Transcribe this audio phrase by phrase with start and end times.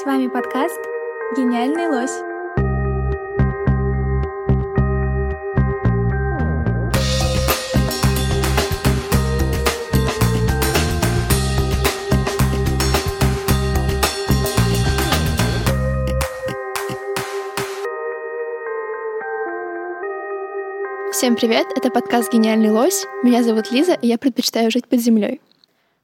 [0.00, 0.80] С вами подкаст
[1.36, 2.12] «Гениальный лось».
[21.12, 23.06] Всем привет, это подкаст «Гениальный лось».
[23.22, 25.42] Меня зовут Лиза, и я предпочитаю жить под землей.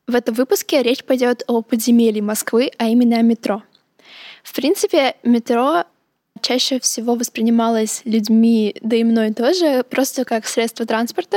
[0.07, 3.62] В этом выпуске речь пойдет о подземелье Москвы, а именно о метро.
[4.48, 5.84] В принципе, метро
[6.40, 11.36] чаще всего воспринималось людьми, да и мной тоже, просто как средство транспорта.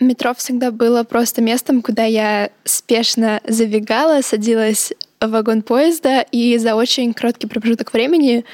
[0.00, 6.74] Метро всегда было просто местом, куда я спешно забегала, садилась в вагон поезда и за
[6.74, 8.46] очень короткий промежуток времени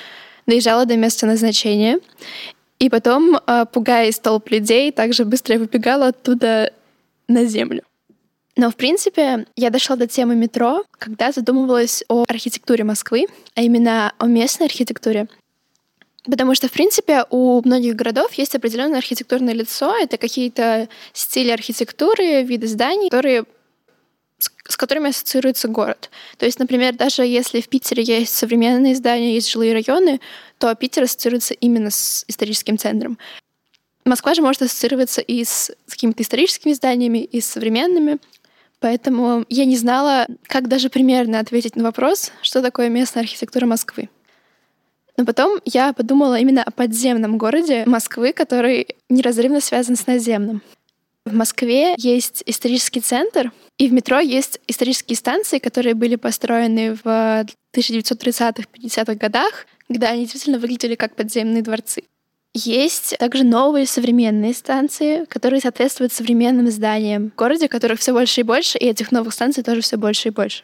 [0.47, 2.01] доезжала до места назначения.
[2.81, 6.73] И потом, а, пугаясь толп людей, также быстро выбегала оттуда
[7.29, 7.85] на землю.
[8.57, 14.13] Но, в принципе, я дошла до темы метро, когда задумывалась о архитектуре Москвы, а именно
[14.19, 15.29] о местной архитектуре.
[16.25, 19.95] Потому что, в принципе, у многих городов есть определенное архитектурное лицо.
[19.97, 23.45] Это какие-то стили архитектуры, виды зданий, которые
[24.67, 26.11] с которыми ассоциируется город.
[26.39, 30.21] То есть, например, даже если в Питере есть современные здания, есть жилые районы,
[30.59, 33.19] то Питер ассоциируется именно с историческим центром.
[34.05, 38.19] Москва же может ассоциироваться и с какими-то историческими зданиями, и с современными.
[38.85, 44.11] Поэтому я не знала, как даже примерно ответить на вопрос, что такое местная архитектура Москвы.
[45.17, 50.61] Но потом я подумала именно о подземном городе Москвы, который неразрывно связан с наземным.
[51.25, 57.47] В Москве есть исторический центр, и в метро есть исторические станции, которые были построены в
[57.75, 62.03] 1930-50-х годах, когда они действительно выглядели как подземные дворцы.
[62.57, 68.45] Есть также новые современные станции, которые соответствуют современным зданиям в городе, которых все больше и
[68.45, 70.63] больше, и этих новых станций тоже все больше и больше.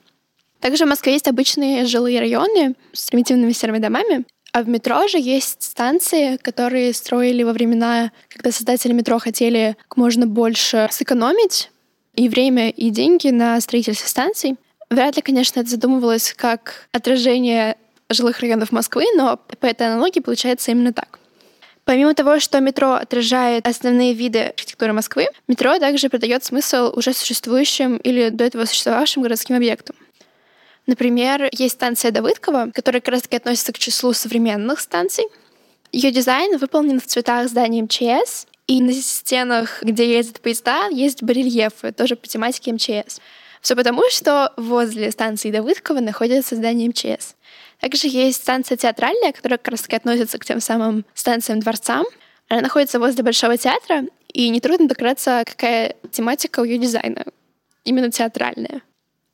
[0.61, 5.19] Также в Москве есть обычные жилые районы с примитивными серыми домами, а в метро же
[5.19, 11.71] есть станции, которые строили во времена, когда создатели метро хотели как можно больше сэкономить
[12.15, 14.57] и время, и деньги на строительство станций.
[14.91, 17.77] Вряд ли, конечно, это задумывалось как отражение
[18.11, 21.20] жилых районов Москвы, но по этой аналогии получается именно так.
[21.91, 27.97] Помимо того, что метро отражает основные виды архитектуры Москвы, метро также придает смысл уже существующим
[27.97, 29.97] или до этого существовавшим городским объектам.
[30.87, 35.25] Например, есть станция Давыдкова, которая как раз-таки относится к числу современных станций.
[35.91, 41.91] Ее дизайн выполнен в цветах здания МЧС, и на стенах, где ездят поезда, есть барельефы,
[41.91, 43.21] тоже по тематике МЧС.
[43.61, 47.35] Все потому, что возле станции Давыдкова находится здание МЧС.
[47.81, 52.05] Также есть станция театральная, которая как раз таки относится к тем самым станциям-дворцам.
[52.49, 57.25] Она находится возле Большого театра, и нетрудно догадаться, какая тематика у ее дизайна.
[57.85, 58.83] Именно театральная.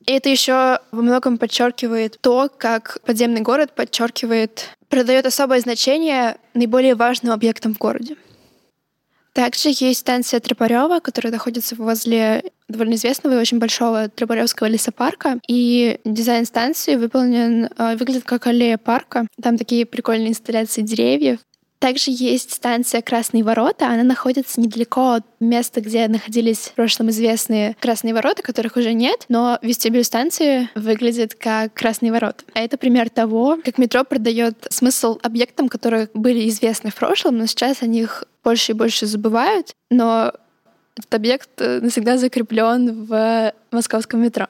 [0.06, 6.94] И это еще во многом подчеркивает то, как подземный город подчеркивает, продает особое значение наиболее
[6.94, 8.16] важным объектам в городе.
[9.36, 15.40] Также есть станция Тропарева, которая находится возле довольно известного и очень большого Тропаревского лесопарка.
[15.46, 19.26] И дизайн станции выполнен, э, выглядит как аллея парка.
[19.42, 21.40] Там такие прикольные инсталляции деревьев.
[21.78, 23.88] Также есть станция Красные ворота.
[23.88, 29.26] Она находится недалеко от места, где находились в прошлом известные Красные ворота, которых уже нет,
[29.28, 32.44] но вестибюль станции выглядит как Красные ворота.
[32.54, 37.46] А это пример того, как метро продает смысл объектам, которые были известны в прошлом, но
[37.46, 40.32] сейчас о них больше и больше забывают, но
[40.96, 44.46] этот объект э, навсегда закреплен в московском метро.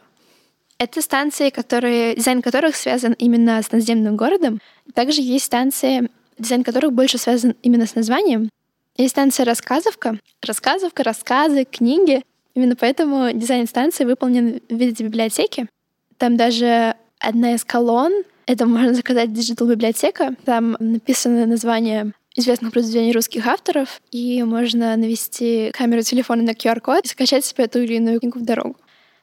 [0.79, 4.61] Это станции, которые, дизайн которых связан именно с наземным городом.
[4.95, 8.51] Также есть станции дизайн которых больше связан именно с названием.
[8.97, 10.19] Есть станция «Рассказовка».
[10.43, 12.23] Рассказовка, рассказы, книги.
[12.55, 15.69] Именно поэтому дизайн станции выполнен в виде библиотеки.
[16.17, 18.13] Там даже одна из колонн—
[18.47, 20.35] это, можно сказать, digital-библиотека.
[20.45, 27.09] Там написано название известных произведений русских авторов, и можно навести камеру телефона на QR-код и
[27.09, 28.77] скачать себе ту или иную книгу в дорогу.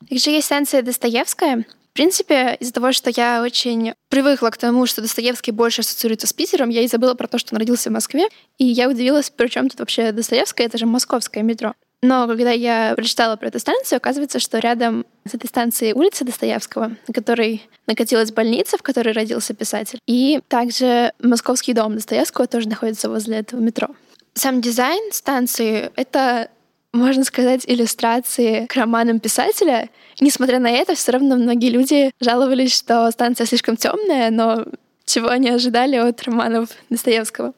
[0.10, 1.66] Также есть станция Достоевская.
[1.94, 6.34] В принципе, из-за того, что я очень привыкла к тому, что Достоевский больше ассоциируется с
[6.34, 8.30] Питером, я и забыла про то, что он родился в Москве.
[8.58, 11.76] И я удивилась, при чем тут вообще Достоевская, это же московское метро.
[12.02, 16.94] Но когда я прочитала про эту станцию, оказывается, что рядом с этой станцией улица Достоевского,
[17.08, 20.00] на которой накатилась больница, в которой родился писатель.
[20.08, 23.90] И также московский дом Достоевского тоже находится возле этого метро.
[24.34, 26.50] Сам дизайн станции— это
[26.94, 29.90] можно сказать, иллюстрации к романам писателя.
[30.22, 34.66] Несмотря на это, все равно многие люди жаловались, что станция слишком темная, но
[35.06, 37.54] чего они ожидали от романов Достоевского.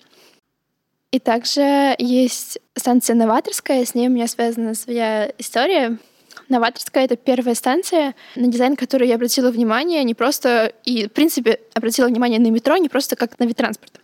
[1.11, 5.97] И также есть станция Новаторская, с ней у меня связана своя история.
[6.49, 10.73] Новаторская— это первая станция, на дизайн которой я обратила внимание не просто...
[10.83, 13.99] И, в принципе, обратила внимание на метро не просто как на вид транспорта.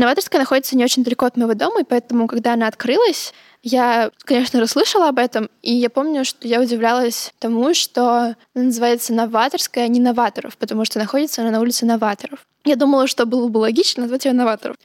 [0.00, 4.58] Новаторская находится не очень далеко от моего дома, и поэтому, когда она открылась, я, конечно,
[4.58, 9.88] расслышала об этом, и я помню, что я удивлялась тому, что она называется Новаторская, а
[9.88, 12.46] не Новаторов, потому что находится она на улице Новаторов.
[12.64, 14.76] Я думала, что было бы логично назвать ее Новаторов.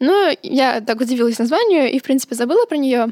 [0.00, 3.10] Но я так удивилась названию и, в принципе, забыла про нее.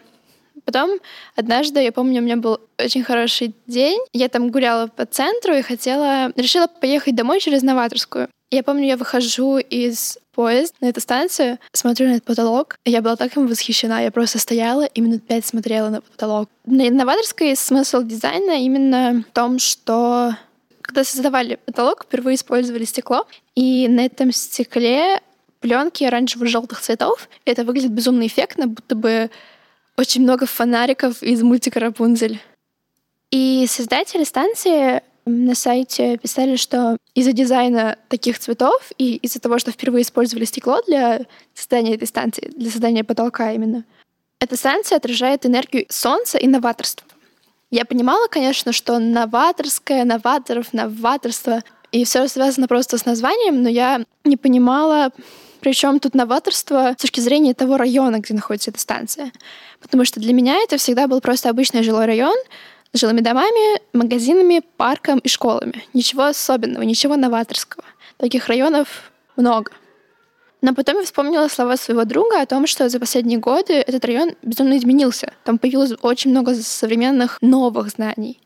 [0.65, 0.99] Потом
[1.37, 4.01] однажды, я помню, у меня был очень хороший день.
[4.13, 6.33] Я там гуляла по центру и хотела...
[6.35, 8.29] Решила поехать домой через Новаторскую.
[8.53, 12.77] Я помню, я выхожу из поезд на эту станцию, смотрю на этот потолок.
[12.85, 14.03] Я была так им восхищена.
[14.03, 16.51] Я просто стояла и минут пять смотрела на потолок.
[16.67, 20.37] На инноваторской смысл дизайна именно в том, что
[20.83, 25.23] когда создавали потолок, впервые использовали стекло, и на этом стекле
[25.61, 27.31] пленки оранжево-желтых цветов.
[27.47, 29.31] Это выглядит безумно эффектно, будто бы
[29.97, 32.39] очень много фонариков из мультика «Рапунцель».
[33.31, 39.71] И создатели станции на сайте писали, что из-за дизайна таких цветов и из-за того, что
[39.71, 43.85] впервые использовали стекло для создания этой станции, для создания потолка именно,
[44.41, 47.07] эта станция отражает энергию солнца и новаторства.
[47.71, 54.05] Я понимала, конечно, что новаторское, новаторов, новаторство, и все связано просто с названием, но я
[54.25, 55.11] не понимала,
[55.61, 59.33] причем тут новаторство с точки зрения того района, где находится эта станция.
[59.81, 62.35] Потому что для меня это всегда был просто обычный жилой район,
[62.95, 65.85] жилыми домами, магазинами, парком и школами.
[65.95, 67.85] Ничего особенного, ничего новаторского.
[68.19, 69.73] Таких районов много.
[70.61, 74.37] Но потом я вспомнила слова своего друга о том, что за последние годы этот район
[74.43, 75.33] безумно изменился.
[75.45, 78.39] Там появилось очень много современных новых зданий.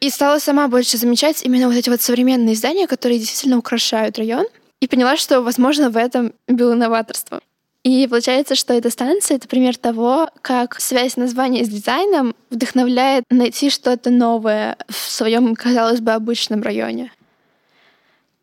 [0.00, 4.46] И стала сама больше замечать именно вот эти вот современные здания, которые действительно украшают район.
[4.80, 7.40] И поняла, что, возможно, в этом было новаторство.
[7.84, 13.68] И получается, что эта станция— это пример того, как связь названия с дизайном вдохновляет найти
[13.68, 17.12] что-то новое в своем, казалось бы, обычном районе.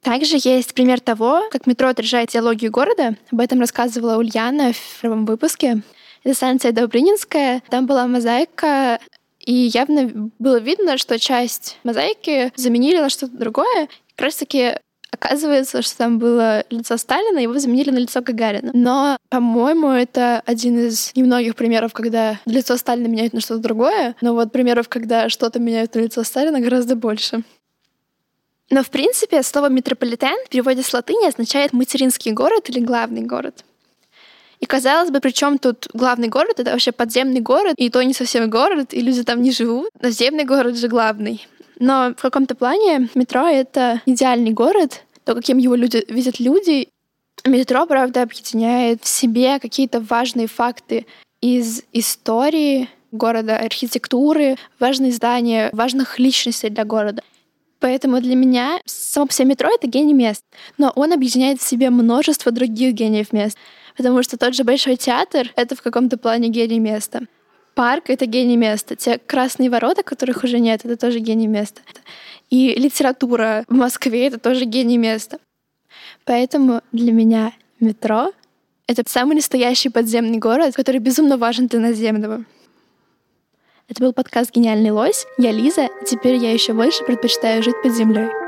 [0.03, 3.15] Также есть пример того, как метро отражает идеологию города.
[3.31, 5.81] Об этом рассказывала Ульяна в первом выпуске.
[6.23, 7.63] Это станция Добрынинская.
[7.69, 8.99] Там была мозаика,
[9.39, 13.89] и явно было видно, что часть мозаики заменили на что-то другое.
[14.15, 14.73] Как раз-таки
[15.13, 18.71] Оказывается, что там было лицо Сталина, его заменили на лицо Гагарина.
[18.73, 24.15] Но, по-моему, это один из немногих примеров, когда лицо Сталина меняют на что-то другое.
[24.21, 27.43] Но вот примеров, когда что-то меняют на лицо Сталина, гораздо больше.
[28.69, 33.65] Но, в принципе, слово «метрополитен» в переводе с латыни означает «материнский город» или «главный город».
[34.61, 36.59] И казалось бы, при чем тут главный город?
[36.59, 39.89] Это вообще подземный город, и то не совсем город, и люди там не живут.
[39.99, 41.45] Наземный город же главный.
[41.81, 46.89] Но в каком-то плане метро— это идеальный город, то, каким его люди, видят люди.
[47.43, 51.07] Метро, правда, объединяет в себе какие-то важные факты
[51.41, 57.23] из истории города, архитектуры, важные здания, важных личностей для города.
[57.79, 60.43] Поэтому для меня само по себе метро— это гений мест.
[60.77, 63.57] Но он объединяет в себе множество других гениев мест.
[63.97, 67.21] Потому что тот же Большой театр— это в каком-то плане гений места.
[67.73, 68.95] Парк— это гений места.
[68.95, 71.81] Те красные ворота, которых уже нет, это тоже гений места.
[72.49, 75.39] И литература в Москве— это тоже гений места.
[76.25, 78.33] Поэтому для меня метро—
[78.87, 82.43] это самый настоящий подземный город, который безумно важен для наземного.
[83.87, 85.25] Это был подкаст «Гениальный лось».
[85.37, 88.40] Я Лиза, теперь я еще больше предпочитаю жить под землей.